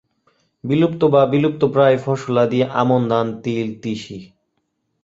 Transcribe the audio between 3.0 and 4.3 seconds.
ধান, তিল, তিসি।